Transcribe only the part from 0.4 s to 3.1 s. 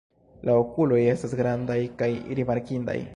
La okuloj estas grandaj kaj rimarkindaj.